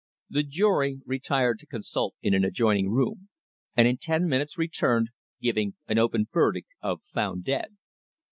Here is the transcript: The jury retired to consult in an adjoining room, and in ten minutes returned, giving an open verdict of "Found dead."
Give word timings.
The 0.31 0.41
jury 0.41 0.99
retired 1.05 1.59
to 1.59 1.67
consult 1.67 2.15
in 2.23 2.33
an 2.33 2.43
adjoining 2.43 2.89
room, 2.89 3.29
and 3.77 3.87
in 3.87 3.97
ten 3.99 4.27
minutes 4.27 4.57
returned, 4.57 5.09
giving 5.39 5.75
an 5.87 5.99
open 5.99 6.25
verdict 6.33 6.69
of 6.81 7.01
"Found 7.13 7.43
dead." 7.43 7.77